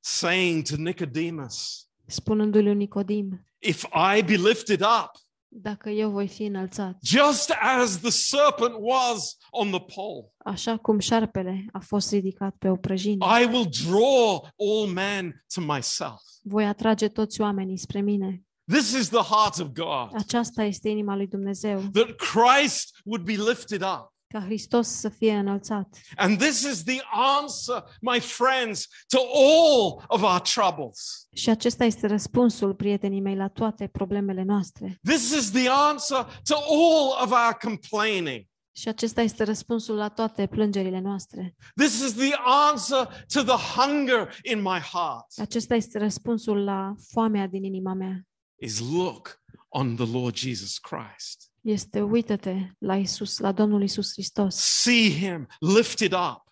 [0.00, 3.82] saying to Nicodemus, spunându-i lui Nicodim, If
[4.16, 5.10] I be lifted up,
[5.54, 10.98] dacă eu voi fi înălțat, just as the serpent was on the pole, așa cum
[10.98, 16.20] șarpele a fost ridicat pe o prăjină, I will draw all men to myself.
[16.42, 18.42] voi atrage toți oamenii spre mine.
[18.64, 23.36] This is the heart of God, Aceasta este inima lui Dumnezeu, that Christ would be
[23.50, 24.12] lifted up.
[24.32, 26.00] Ca Hristos să fie înălțat.
[26.16, 27.00] And this is the
[27.40, 31.28] answer, my friends, to all of our troubles.
[31.32, 34.98] Și acesta este răspunsul, prietenii mei, la toate problemele noastre.
[35.02, 38.46] This is the answer to all of our complaining.
[38.74, 41.56] Și acesta este răspunsul la toate plângerile noastre.
[41.74, 42.34] This is the
[42.70, 45.26] answer to the hunger in my heart.
[45.36, 48.26] Acesta este răspunsul la foamea din inima mea.
[48.60, 51.51] Is look on the Lord Jesus Christ.
[51.62, 54.54] Este uită-te la Isus, la Domnul Isus Hristos.
[54.56, 56.42] See him lifted up.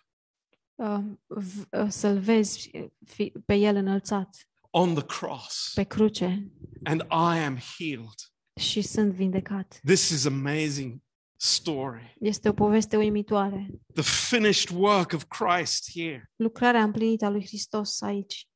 [0.75, 0.97] Uh,
[1.27, 2.71] v- uh, Să-l vezi
[3.05, 4.45] fi- pe El înălțat.
[4.73, 6.51] on the cross pe cruce
[6.83, 8.15] and I am healed.
[8.59, 9.79] și sunt vindecat.
[9.85, 11.01] This is amazing
[11.35, 12.15] story.
[12.19, 13.67] Este o poveste uimitoare.
[13.93, 18.47] The finished work of Christ here Lucrarea împlinită a lui Hristos aici,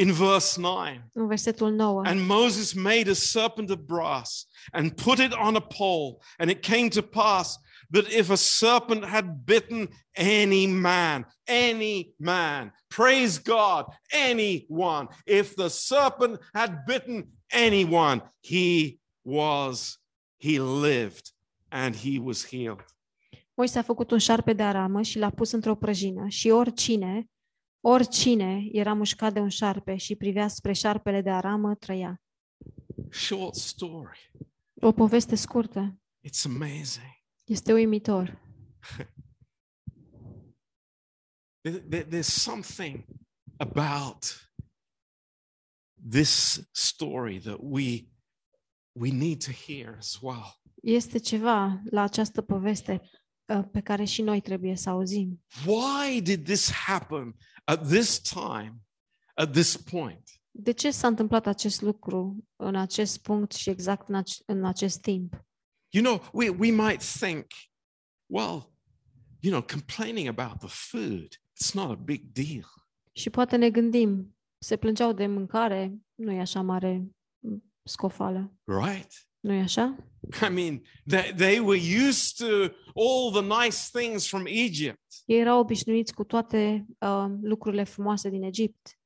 [0.00, 1.10] in verse 9.
[1.12, 2.02] în versetul 9.
[2.04, 6.16] And Moses made a serpent of brass and put it on a pole.
[6.38, 7.58] And it came to pass
[7.90, 15.68] that if a serpent had bitten any man, any man, praise God, anyone, if the
[15.68, 19.98] serpent had bitten anyone, he was,
[20.38, 21.32] he lived
[21.70, 22.84] and he was healed.
[23.54, 27.30] Moise a făcut un șarpe de aramă și l-a pus într-o prăjină și oricine,
[27.80, 32.22] oricine era mușcat de un șarpe și privea spre șarpele de aramă, trăia.
[33.10, 34.30] Short story.
[34.80, 36.00] O poveste scurtă.
[36.28, 37.18] It's amazing.
[37.44, 38.40] Este uimitor.
[41.62, 43.04] There- there- there's something
[43.56, 44.50] about
[46.10, 48.08] this story that we
[48.92, 50.60] we need to hear as well.
[50.82, 53.00] Este ceva la această poveste
[53.44, 55.44] uh, pe care și noi trebuie să auzim.
[55.66, 58.80] Why did this happen at this time,
[59.34, 60.30] at this point?
[60.50, 65.00] De ce s-a întâmplat acest lucru în acest punct și exact în, ac- în acest
[65.00, 65.44] timp?
[65.88, 67.46] You know, we, we might think,
[68.26, 68.72] well,
[69.40, 72.68] you know, complaining about the food, it's not a big deal.
[73.12, 77.10] Și poate ne gândim, se plângeau de mâncare, nu e așa mare
[77.82, 79.28] scofală, Right?
[79.40, 79.96] Nu e așa?
[80.46, 85.00] I mean, they, they were used to all the nice things from Egypt.
[85.24, 88.98] Ei erau obișnuiți cu toate uh, lucrurile frumoase din Egipt,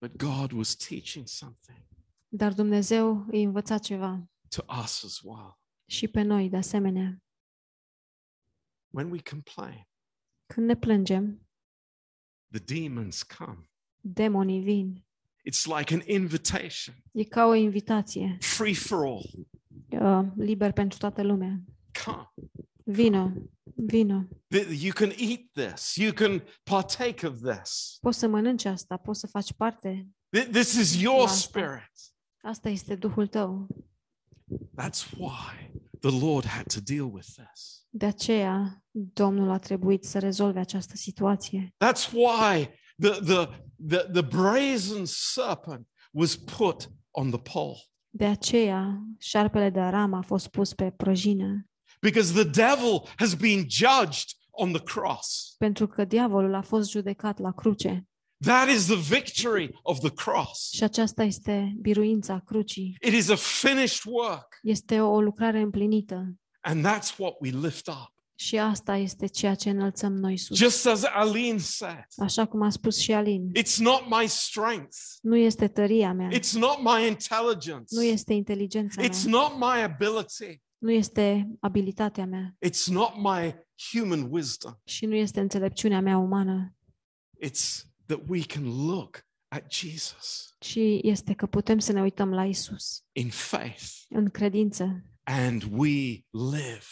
[0.00, 1.86] But God was teaching something
[2.30, 5.58] dar Dumnezeu îi învăța ceva to us as well.
[5.90, 7.22] și pe noi de asemenea.
[8.90, 9.88] When we complain,
[10.46, 11.48] Când ne plângem,
[12.50, 13.70] the demons come.
[14.00, 15.04] demonii vin.
[15.50, 19.24] It's like an invitation, E ca o invitație, free for all.
[19.90, 21.60] uh, liber pentru toată lumea.
[22.04, 22.28] Come.
[22.84, 23.32] Vino,
[23.74, 24.28] vino.
[24.54, 25.94] Th- You can eat this.
[25.96, 27.96] You can partake of this.
[28.00, 30.08] Poți să mănânci asta, poți să faci parte.
[30.38, 31.36] Th- This is your Asta.
[31.36, 31.92] spirit.
[32.42, 33.66] Asta este Duhul tău.
[34.76, 37.82] That's why the Lord had to deal with this.
[37.90, 41.74] De aceea, Domnul a trebuit să rezolve această situație.
[41.84, 42.68] That's why
[43.00, 43.48] the, the,
[43.88, 47.76] the, the brazen serpent was put on the pole.
[48.10, 51.62] De aceea, șarpele de aram a fost pus pe prăjină,
[52.00, 55.54] Because the devil has been judged on the cross.
[55.58, 58.06] pentru că diavolul a fost judecat la cruce.
[58.44, 60.70] That is the victory of the cross.
[60.72, 62.96] Și aceasta este biruința crucii.
[63.06, 64.58] It is a finished work.
[64.62, 66.34] Este o lucrare împlinită.
[66.60, 68.12] And that's what we lift up.
[68.40, 70.56] Și asta este ceea ce înălțăm noi sus.
[70.56, 73.50] Just as Aline said, Așa cum a spus și Alin.
[73.58, 76.28] it's not my strength, Nu este tăria mea.
[76.30, 79.30] it's not my intelligence, Nu este inteligența it's mea.
[79.40, 82.56] not my ability, Nu este abilitatea mea.
[82.66, 83.54] it's not my
[83.92, 84.72] human wisdom.
[84.84, 86.74] Și nu este înțelepciunea mea umană.
[87.46, 92.44] It's that we can look at Jesus Ci este că putem să ne uităm la
[92.44, 96.84] Isus in faith în credință and we live.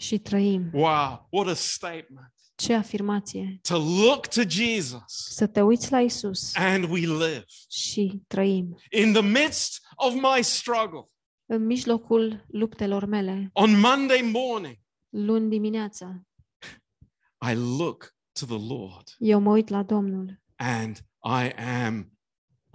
[0.00, 0.70] Și trăim.
[0.72, 2.32] Wow, what a statement.
[2.54, 3.58] Ce afirmație!
[3.68, 7.44] To look to Jesus Să te uiți la Isus and we live.
[7.70, 8.76] și trăim.
[8.90, 11.04] In the midst of my struggle,
[11.46, 14.76] În mijlocul luptelor mele, on Monday morning,
[15.08, 16.22] luni dimineața,
[17.50, 21.52] I look to the Lord eu mă uit la Domnul and I
[21.84, 22.12] am,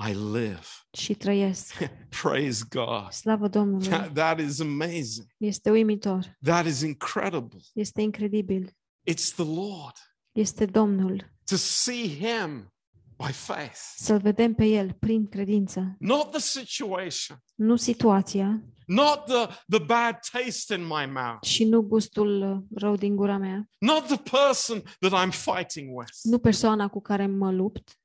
[0.07, 0.65] I live.
[0.91, 1.73] și trăiesc.
[2.21, 3.11] Praise God.
[3.11, 3.87] Slavă Domnului!
[3.87, 5.27] That, that is amazing.
[5.37, 7.59] Este uimitor, That is incredible.
[7.73, 8.71] este incredibil.
[9.11, 9.93] It's the Lord.
[10.31, 11.33] Este Domnul.
[11.45, 12.73] To see Him
[13.17, 15.95] by faith, Să-L vedem pe El prin credință.
[15.99, 21.81] not the situation, Nu situația not the, the bad taste in my mouth, și nu
[21.81, 23.69] gustul uh, rău din gura mea.
[23.79, 27.99] not the person that I'm fighting with, Nu persoana cu care mă lupt,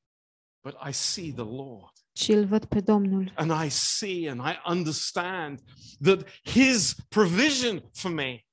[0.63, 1.93] but I see the Lord.
[2.13, 3.33] ci îl văd pe Domnul.
[3.37, 5.61] And I see and I understand
[6.03, 8.45] that His provision for me,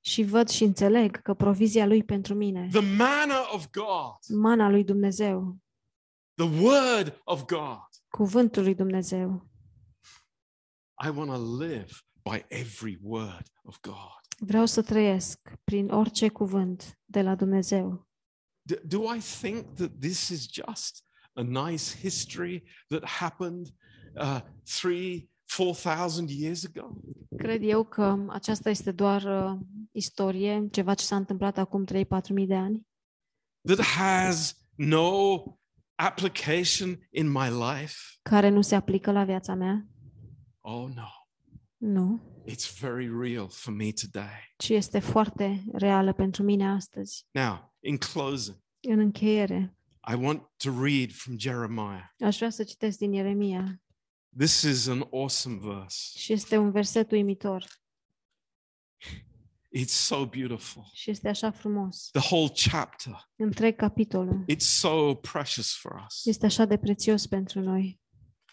[0.00, 4.84] Și văd și înțeleg că provizia Lui pentru mine, the manner of God, mana lui
[4.84, 5.56] Dumnezeu,
[6.34, 9.48] the Word of God, cuvântul lui Dumnezeu,
[11.04, 11.90] I want to live
[12.22, 14.20] by every word of God.
[14.38, 18.08] vreau să trăiesc prin orice cuvânt de la Dumnezeu.
[18.62, 21.03] Do, do I think that this is just
[21.34, 23.66] a nice history that happened
[24.20, 24.40] uh,
[24.80, 26.96] three, four thousand years ago?
[27.36, 29.60] Cred eu că aceasta este doar uh,
[29.92, 31.96] istorie, ceva ce s-a întâmplat acum 3-4
[32.32, 32.86] mii de ani,
[33.66, 35.38] That has no
[35.94, 37.94] application in my life?
[38.22, 39.86] care nu se aplică la viața mea?
[40.60, 41.08] Oh no,
[41.76, 42.20] Nu,
[42.50, 44.52] it's very real for me today.
[44.56, 47.26] ci este foarte reală pentru mine astăzi.
[47.30, 48.56] Now, in closing,
[48.88, 49.76] În încheiere,
[50.12, 52.04] I want to read from Jeremiah.
[52.24, 53.78] aș vrea să citesc din Ieremia
[54.38, 56.18] This is an awesome verse.
[56.18, 57.64] și este un verset uimitor
[59.76, 60.90] It's so beautiful.
[60.92, 62.08] și este așa frumos.
[62.12, 67.60] The whole chapter, Întreg capitolul it's so precious for us este așa de prețios pentru
[67.60, 68.00] noi,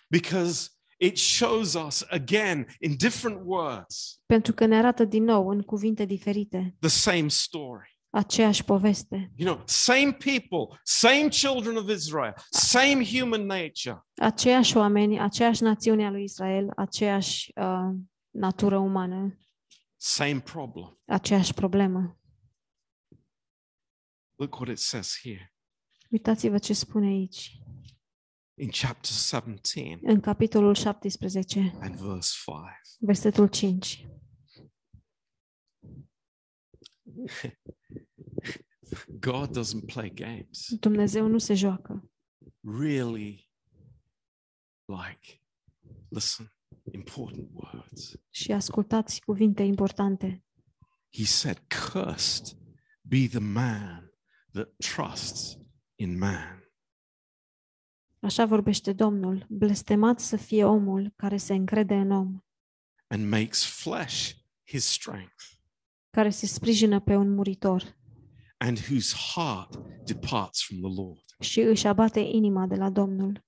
[0.10, 5.62] because it shows us again in different words pentru că ne arată din nou în
[5.62, 7.90] cuvinte diferite the same story.
[8.13, 15.19] Aceeași poveste, You know, same people, same children of Israel, same human nature, aceiași oameni,
[15.19, 17.95] aceeași națiune a lui Israel, aceeași uh,
[18.30, 19.38] natură umană,
[19.95, 21.00] same problem.
[21.06, 22.19] aceeași problemă.
[24.36, 25.54] Look what it says here
[26.10, 27.52] Uitați-vă ce spune aici,
[28.58, 32.58] in chapter 17 în capitolul 17, and verse 5.
[33.00, 34.06] versetul 5.
[39.19, 40.67] God doesn't play games.
[40.80, 42.12] Dumnezeu nu se joacă.
[42.62, 43.49] Really,
[44.86, 45.41] like,
[46.08, 46.54] listen,
[46.91, 48.15] important words.
[48.30, 50.43] Și ascultați cuvinte importante.
[51.17, 52.58] He said, Cursed
[53.01, 54.12] be the man
[54.51, 55.58] that trusts
[55.95, 56.63] in man.
[58.19, 62.41] Așa vorbește Domnul, blestemat să fie omul care se încrede în om,
[63.08, 64.32] and makes flesh
[64.63, 65.43] his strength,
[66.10, 67.99] care se sprijină pe un muritor
[68.62, 71.24] and whose heart departs from the Lord.
[71.39, 73.45] și își abate inima de la Domnul.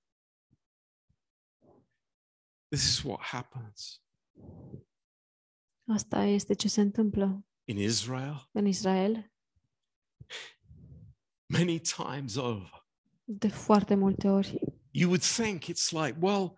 [2.68, 4.02] This is what happens
[5.88, 9.32] Asta este ce se întâmplă in Israel în Israel
[11.46, 12.86] many times over.
[13.24, 14.60] de foarte multe ori.
[14.92, 16.58] You would think it's like, well,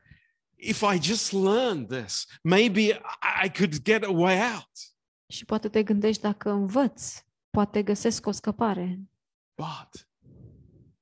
[0.56, 4.70] if I just learned this, maybe I I could get a way out.
[5.28, 7.25] Și poate te gândești dacă învăț,
[7.56, 9.00] poate găsesc o scăpare,
[9.56, 10.08] But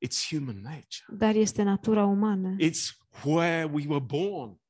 [0.05, 1.17] it's human nature.
[1.17, 2.55] dar este natura umană.
[2.59, 4.61] It's where we were born.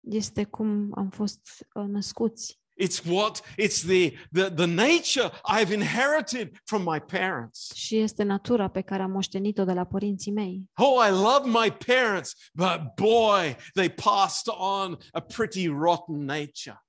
[0.00, 2.60] Este cum am fost uh, născuți.
[2.82, 7.72] It's what it's the, the the nature I've inherited from my parents.
[7.74, 10.70] Și este natura pe care am moștenit-o de la părinții mei.
[10.76, 16.86] Oh, I love my parents, but boy, they passed on a pretty rotten nature.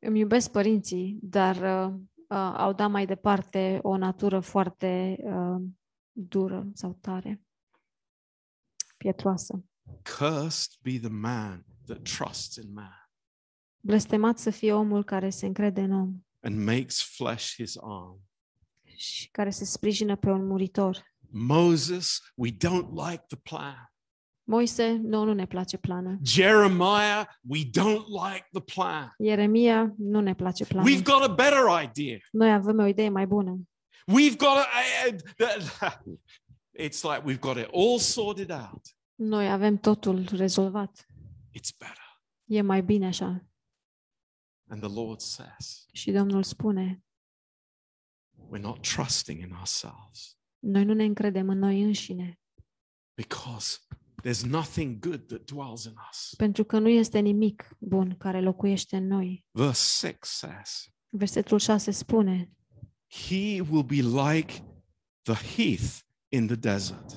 [0.00, 1.94] Îmi iubesc părinții, dar uh,
[2.28, 5.62] uh, au dat mai departe o natură foarte uh,
[6.12, 7.42] dură sau tare,
[8.96, 9.64] pietroasă.
[10.18, 13.10] Cursed be the man that trusts in man
[13.80, 18.22] Blestemat să fie omul care se încrede în om and makes flesh his arm.
[18.96, 21.04] și care se sprijină pe un muritor.
[21.30, 23.92] Moses, we don't like the plan.
[24.48, 26.18] Moise, nu, nu ne place plană.
[26.22, 29.14] Jeremiah, we don't like the plan.
[29.18, 30.90] Ieremia, nu ne place plană.
[30.90, 32.18] We've got a better idea.
[32.30, 33.58] Noi avem o idee mai bună.
[34.06, 34.66] We've got a,
[36.84, 38.96] it's like we've got it all sorted out.
[39.14, 41.06] Noi avem totul rezolvat.
[41.58, 42.22] It's better.
[42.44, 43.46] E mai bine așa.
[44.70, 47.04] And the Lord says, Și Domnul spune,
[48.50, 52.40] we're not trusting in ourselves noi nu ne încredem în noi înșine,
[53.14, 53.78] because
[54.22, 56.34] there's nothing good that dwells in us.
[56.36, 59.46] pentru că nu este nimic bun care locuiește în noi.
[59.50, 62.52] Verse 6 says, Versetul 6 spune,
[63.08, 64.00] He will be
[64.30, 64.64] like
[65.22, 67.16] the heath in the desert.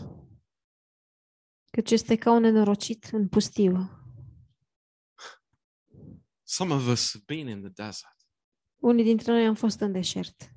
[1.72, 3.90] căci este ca un nenorocit în pustiu.
[6.44, 8.16] Some of us have been in the desert.
[8.82, 10.52] Unii dintre noi am fost în deșert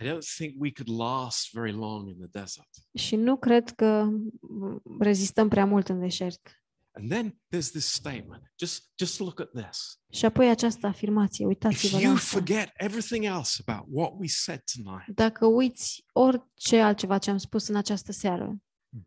[0.00, 2.68] I don't think we could last very long in the desert.
[2.94, 4.02] și nu cred că
[4.40, 6.54] mm, rezistăm prea mult în deșert.
[6.92, 8.42] And then there's this statement.
[8.58, 10.00] Just, just look at this.
[10.12, 12.26] Și apoi această afirmație, If uitați-vă la you asta.
[12.38, 17.68] forget everything else about what we said tonight, Dacă uiți orice altceva ce am spus
[17.68, 18.56] în această seară,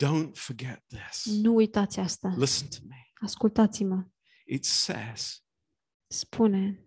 [0.04, 1.26] don't forget this.
[1.42, 2.34] nu uitați asta.
[2.38, 2.96] Listen to me.
[3.22, 4.06] Ascultați-mă.
[4.46, 5.44] It says,
[6.08, 6.84] Spune,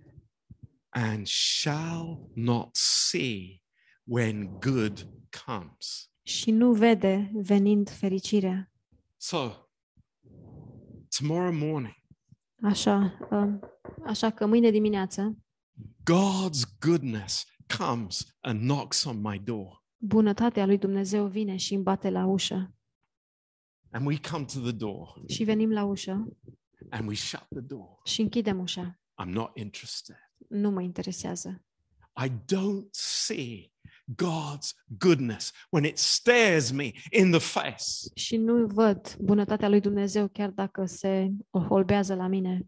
[0.89, 3.63] and shall not see
[4.09, 5.09] when good
[5.47, 6.11] comes.
[6.23, 8.71] și nu vede venind fericirea.
[9.17, 9.51] So,
[11.19, 11.95] tomorrow morning,
[12.63, 13.61] Așa, um,
[14.05, 15.37] așa că mâine dimineață,
[16.11, 17.45] God's goodness
[17.79, 19.85] comes and knocks on my door.
[19.97, 22.75] bunătatea lui Dumnezeu vine și îmi bate la ușă.
[23.91, 26.27] And we come to the door Și venim la ușă
[26.91, 27.99] and we shut the door.
[28.05, 29.01] și închidem ușa.
[29.23, 30.17] I'm not interested.
[30.49, 31.65] Nu mă interesează.
[32.25, 33.73] I don't see
[34.15, 37.85] God's goodness when it stares me in the face.
[38.15, 42.67] Și nu văd bunătatea lui Dumnezeu chiar dacă se holbează la mine.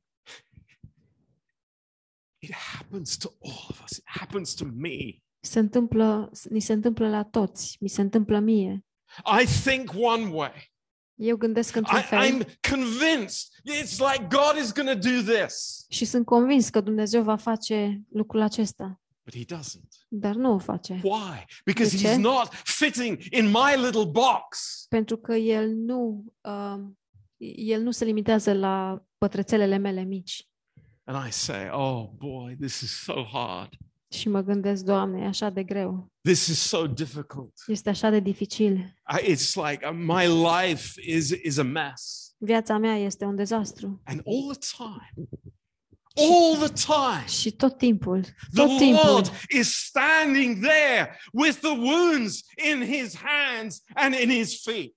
[2.38, 3.96] It happens to all of us.
[3.96, 5.22] It happens to me.
[5.40, 8.84] Se întâmplă, ni se întâmplă la toți, mi se întâmplă mie.
[9.42, 10.72] I think one way.
[11.14, 15.84] Eu gândesc într-un I, fel I'm convinced it's like God is going to do this,
[15.88, 20.06] și sunt convins că Dumnezeu va face lucrul acesta, but He doesn't.
[20.08, 21.00] dar nu o face.
[21.02, 21.44] Why?
[21.64, 22.08] Because De ce?
[22.08, 24.84] He's not fitting in my little box.
[24.88, 26.80] Pentru că el nu, uh,
[27.56, 30.48] el nu se limitează la pătrățelele mele mici.
[31.04, 33.68] And I say, oh boy, this is so hard.
[34.10, 37.52] Și mă gândesc, Doamne, e așa de greu, This is so difficult.
[37.66, 38.74] este așa de dificil.
[39.20, 42.32] I, it's like uh, my life is, is a mess.
[42.38, 44.00] Viața mea este un dezastru.
[44.04, 45.28] And all the time,
[46.18, 51.76] all the time, Și tot timpul, the tot timpul, Lord is standing there with the
[51.78, 52.40] wounds
[52.70, 54.94] in his hands and in his feet.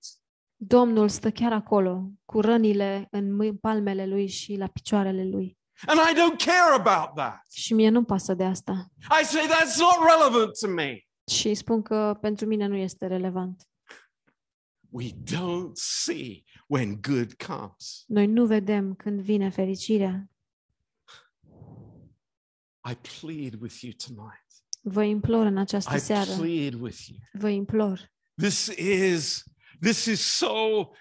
[0.56, 5.58] Domnul stă chiar acolo, cu rănile în mâ- palmele lui și la picioarele lui.
[5.86, 7.44] And I don't care about that.
[7.52, 8.86] Și mie nu pasă de asta.
[9.22, 10.98] I say that's not relevant to me.
[11.30, 13.66] Și îi spun că pentru mine nu este relevant.
[14.90, 18.04] We don't see when good comes.
[18.06, 20.30] Noi nu vedem când vine fericirea.
[22.90, 24.46] I plead with you tonight.
[24.80, 27.18] Vă implor în această I seară, plead with you.
[27.32, 28.12] vă implor.
[28.34, 29.42] This is
[29.80, 30.54] this is so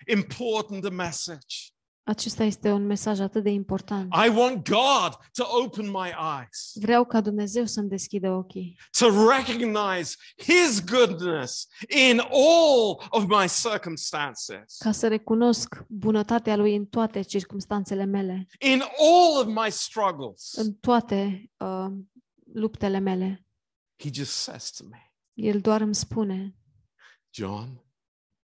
[0.07, 1.70] important a message.
[2.03, 4.13] Acesta este un mesaj atât de important.
[4.25, 10.15] I want God to open my eyes, Vreau ca Dumnezeu să-mi deschidă ochii, to recognize
[10.35, 11.67] his goodness
[12.09, 18.81] in all of my circumstances, ca să recunosc bunătatea Lui în toate circumstanțele mele, in
[18.81, 20.53] all of my struggles.
[20.53, 21.87] în toate uh,
[22.53, 23.45] luptele mele.
[24.03, 26.55] He just says to me, El doar îmi spune,
[27.33, 27.85] John,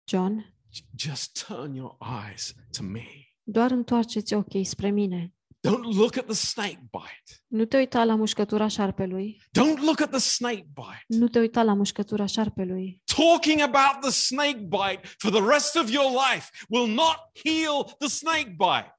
[0.08, 3.31] John, j- just turn your eyes to me.
[3.44, 5.34] Doar întoarceți ochii spre mine.
[5.68, 7.44] Don't look at the snake bite.
[7.48, 11.04] Nu te uita la mușcătura șarpelui, Don't look at the snake bite.
[11.08, 13.02] nu te uita la mușcătura șarpelui.
[13.16, 17.16] Talking about the snake bite for the rest of your life will not
[17.46, 18.96] heal the snake bite.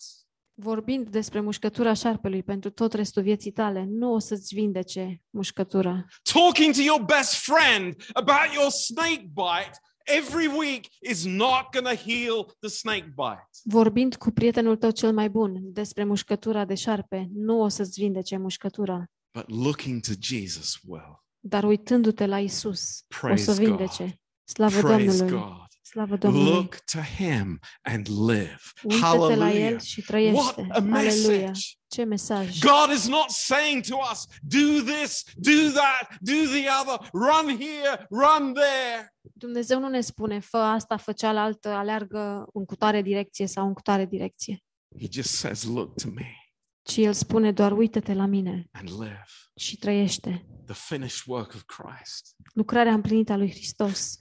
[0.55, 6.05] Vorbind despre mușcătura șarpelui pentru tot restul vieții tale, nu o să-ți vindece mușcătura.
[6.32, 12.11] Talking to your best friend about your snake bite every week is not going to
[12.11, 13.49] heal the snake bite.
[13.65, 18.37] Vorbind cu prietenul tău cel mai bun despre mușcătura de șarpe, nu o să-ți vindece
[18.37, 21.23] mușcătura, But looking to Jesus will.
[21.41, 23.67] dar uitându-te la Isus, o Praise să God.
[23.69, 24.21] vindece.
[24.45, 25.43] Slavă Praise Domnului!
[25.49, 25.67] God.
[25.93, 26.53] Slavă Domnului!
[26.53, 28.57] Look to him and live.
[28.82, 29.70] Uită-te la Hallelujah.
[29.70, 30.66] El și What trăiește.
[30.70, 31.03] a Aleluia!
[31.03, 31.61] message.
[31.88, 32.59] Ce mesaj!
[32.61, 38.07] God is not saying to us, do this, do that, do the other, run here,
[38.11, 39.14] run there.
[39.32, 44.07] Dumnezeu nu ne spune, fă asta, fă cealaltă, aleargă în cutare direcție sau în cutare
[44.07, 44.59] direcție,
[45.01, 46.36] He just says, look to me
[46.82, 49.24] ci El spune doar uită-te la mine and live.
[49.57, 50.47] și trăiește.
[50.66, 52.34] The finished work of Christ.
[52.55, 54.18] Lucrarea împlinită a lui Hristos.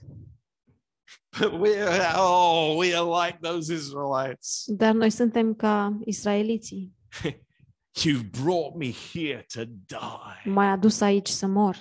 [1.38, 4.64] But we are, oh, we are like those Israelites.
[4.66, 6.94] Dar noi suntem ca israeliții.
[8.04, 10.42] You've brought me here to die.
[10.44, 11.76] M-ai adus aici să mor.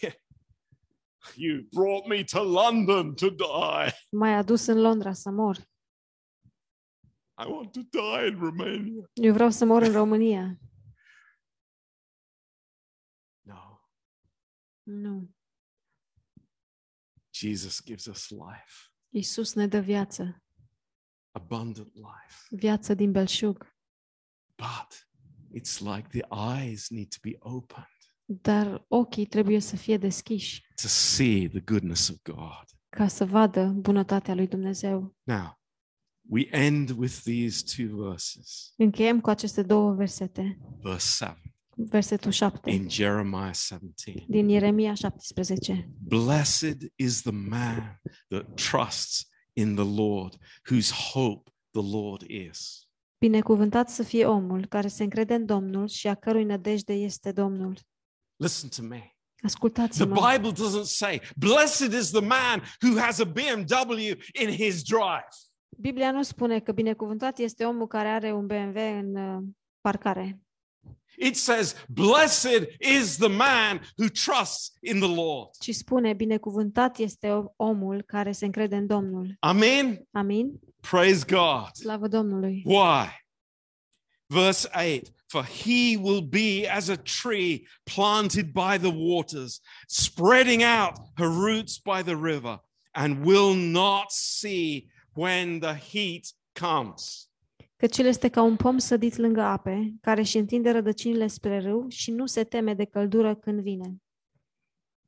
[1.34, 3.94] You brought me to London to die.
[4.10, 5.56] M-ai adus în Londra să mor.
[7.38, 9.10] I want to die in Romania.
[9.12, 10.58] Eu vreau să mor în România.
[13.40, 13.80] No,
[14.82, 15.30] Nu.
[17.30, 20.42] Jesus gives us life, Iisus ne dă viață.
[21.30, 22.46] abundant life.
[22.50, 23.76] Viață din belșug.
[24.56, 25.08] But
[25.60, 26.24] it's like the
[26.58, 27.86] eyes need to be opened
[28.24, 32.64] Dar ochii trebuie să fie deschiși to see the goodness of God.
[32.88, 35.16] ca să vadă bunătatea lui Dumnezeu.
[35.22, 35.60] Now,
[36.28, 38.72] we end with these two verses.
[38.76, 40.58] Încheiem cu aceste două versete.
[40.82, 41.54] Verse 7
[41.88, 44.24] Versetul 7 in Jeremiah 17.
[44.28, 45.90] din Ieremia 17.
[45.98, 50.36] Blessed is the man that trusts in the Lord,
[50.70, 52.86] whose hope the Lord is.
[53.18, 57.78] Binecuvântat să fie omul care se încrede în Domnul și a cărui nădejde este Domnul.
[58.36, 58.98] Listen to me.
[58.98, 60.14] The Ascultați-mă.
[60.14, 65.28] Bible doesn't say, Blessed is the man who has a BMW in his drive.
[65.78, 69.42] Biblia nu spune că binecuvântat este omul care are un BMW în uh,
[69.80, 70.40] parcare.
[71.18, 75.48] It says, Blessed is the man who trusts in the Lord.
[75.60, 79.36] ci spune, binecuvântat este omul care se încrede în Domnul.
[79.40, 80.08] Amen.
[80.10, 80.60] Amin?
[80.80, 81.68] Praise God.
[81.72, 82.62] Slavă Domnului!
[82.64, 83.20] Why?
[84.26, 90.92] Verse 8 For he will be as a tree planted by the waters, spreading out
[91.16, 92.60] her roots by the river,
[92.94, 97.28] and will not see when the heat comes.
[97.82, 101.88] Căci el este ca un pom sădit lângă ape, care își întinde rădăcinile spre râu
[101.88, 104.02] și nu se teme de căldură când vine.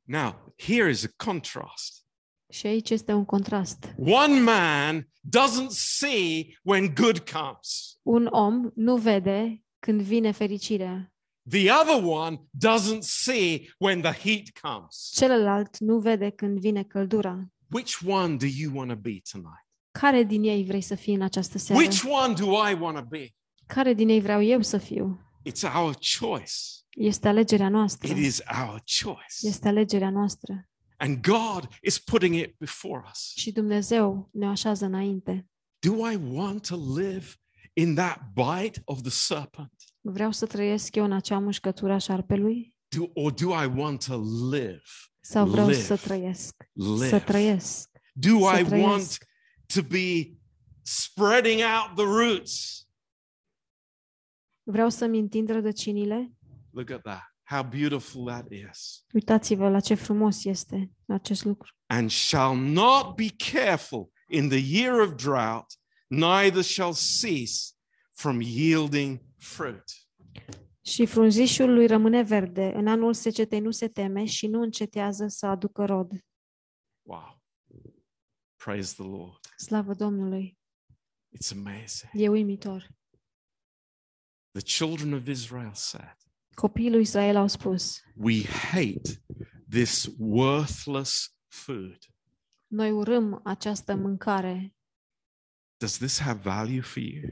[0.03, 2.05] Now, here is a contrast.
[2.49, 3.93] Și aici este un contrast.
[3.97, 7.99] One man doesn't see when good comes.
[8.01, 11.13] Un om nu vede când vine fericirea.
[11.49, 15.11] The other one doesn't see when the heat comes.
[15.13, 17.45] Celălalt nu vede când vine căldura.
[17.71, 19.64] Which one do you want to be tonight?
[19.99, 21.81] Care din ei vrei să fii în această seară?
[21.81, 23.35] Which one do I want to be?
[23.67, 25.19] Care din ei vreau eu să fiu?
[25.49, 26.53] It's our choice.
[26.89, 28.13] Este alegerea noastră.
[28.13, 29.35] It is our choice.
[29.41, 30.69] Este alegerea noastră.
[30.97, 33.31] And God is putting it before us.
[33.35, 35.47] Și Dumnezeu ne așează înainte.
[35.79, 37.25] Do I want to live
[37.73, 39.73] in that bite of the serpent?
[40.01, 42.75] Vreau să trăiesc eu în acea mușcătură a șarpelui?
[42.87, 44.21] Do, or do I want to
[44.51, 44.83] live?
[45.19, 45.81] Sau vreau Live.
[45.81, 46.55] să trăiesc?
[46.73, 47.07] Live.
[47.07, 47.89] Să trăiesc.
[48.13, 49.25] Do Să I want trăiesc.
[49.73, 50.37] To be
[50.81, 52.87] spreading out the roots?
[54.63, 56.31] Vreau să-mi întind rădăcinile?
[56.71, 57.35] Look at that.
[57.43, 59.05] How beautiful that is.
[59.13, 61.73] Uitați-vă la ce frumos este acest lucru.
[61.85, 65.65] And shall not be careful in the year of drought,
[66.07, 67.73] neither shall cease
[68.11, 69.83] from yielding fruit.
[70.81, 72.71] Și frunzișul lui rămâne verde.
[72.75, 76.11] În anul secetei nu se teme și nu încetează să aducă rod.
[77.01, 77.41] Wow.
[78.55, 79.44] Praise the Lord.
[79.57, 80.57] Slavă Domnului!
[81.37, 82.11] It's amazing.
[82.13, 82.87] E uimitor.
[84.51, 86.15] The children of Israel said,
[86.53, 89.23] Copiii lui Israel au spus, We hate
[89.69, 91.97] this worthless food.
[92.67, 94.75] noi urâm această mâncare,
[95.77, 97.29] Does this have value for you?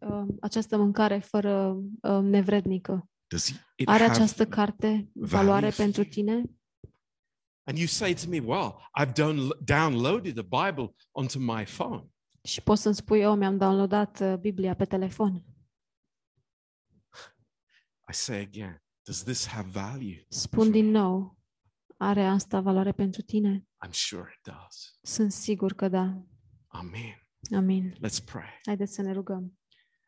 [0.00, 1.68] uh, această mâncare fără
[2.02, 3.08] uh, nevrednică.
[3.26, 6.10] Does it Are have această carte valoare value for pentru you?
[6.10, 6.42] tine?
[7.68, 12.10] And you say to me, Well, I've done, downloaded the Bible onto my phone.
[12.42, 15.44] Și poți să-mi spui, eu mi-am downloadat uh, Biblia pe telefon.
[18.10, 20.26] I say again, does this have value?
[20.28, 21.38] Spun din nou,
[21.96, 23.68] are asta valoare pentru tine?
[23.86, 24.98] I'm sure it does.
[25.02, 26.22] Sunt sigur că da.
[26.66, 27.28] Amen.
[27.56, 27.94] Amin.
[27.94, 28.60] Let's pray.
[28.64, 29.58] Haideți să ne rugăm.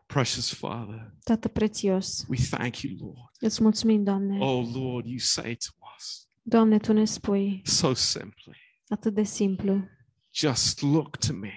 [0.06, 3.30] Precious Father, Tată prețios, we thank you, Lord.
[3.40, 4.38] îți mulțumim, Doamne.
[4.38, 5.80] Oh, Lord, you say to
[6.43, 8.57] Doamne, Tu ne spui so simply,
[8.88, 9.88] atât de simplu,
[10.34, 11.53] just look to me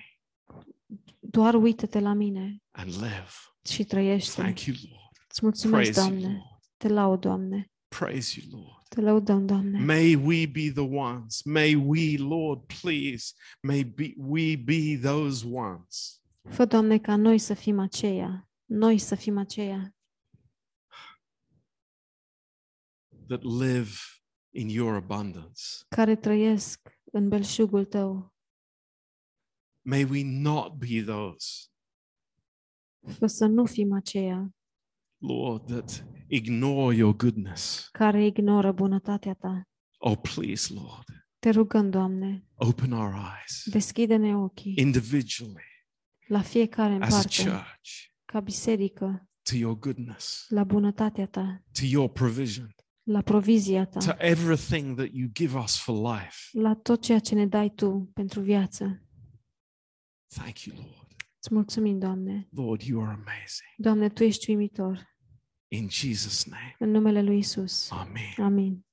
[1.19, 3.31] doar uită-te la mine and live.
[3.65, 4.41] și trăiește.
[4.41, 5.15] Thank you, Lord.
[5.29, 6.27] Îți mulțumesc, Praise you, Doamne.
[6.37, 6.59] Lord.
[6.77, 7.71] Te laud, Doamne.
[7.87, 8.87] Praise you, Lord.
[8.87, 9.79] Te laudăm, Doamne.
[9.79, 11.41] May we be the ones.
[11.43, 17.53] May we, Lord, please, may be, we be those ones Fă, Doamne, ca noi să
[17.53, 18.49] fim aceia.
[18.65, 19.95] Noi să fim aceia
[23.27, 23.89] that live
[24.55, 25.61] in your abundance.
[25.89, 28.33] care trăiesc în belșugul Tău.
[29.81, 31.47] May we not be those,
[33.17, 34.55] Fă să nu fim aceia
[35.17, 37.89] Lord, that ignore your goodness.
[37.91, 39.67] care ignoră bunătatea Ta.
[39.97, 45.63] Oh, please, Lord, Te rugăm, Doamne, open our eyes deschide-ne ochii individually
[46.27, 47.89] la fiecare în as a parte, church
[48.25, 54.15] ca biserică, to your goodness, la bunătatea Ta, to your provision, la provizia to Ta,
[54.19, 56.37] everything that you give us for life.
[56.59, 59.01] la tot ceea ce ne dai Tu pentru viață.
[60.35, 60.91] Thank you, Lord.
[61.39, 62.47] Îți mulțumim, Doamne.
[62.51, 63.69] Lord, you are amazing.
[63.77, 65.11] Doamne, Tu ești uimitor.
[65.67, 67.91] In Jesus' name, În numele Lui Isus.
[67.91, 68.33] Amen.
[68.37, 68.85] Amin.